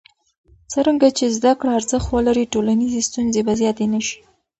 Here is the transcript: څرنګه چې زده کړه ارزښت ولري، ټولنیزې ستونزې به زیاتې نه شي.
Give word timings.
څرنګه 0.71 1.07
چې 1.17 1.25
زده 1.37 1.51
کړه 1.59 1.71
ارزښت 1.79 2.07
ولري، 2.11 2.45
ټولنیزې 2.53 3.01
ستونزې 3.09 3.41
به 3.47 3.53
زیاتې 3.61 3.85
نه 3.93 3.99
شي. 4.07 4.19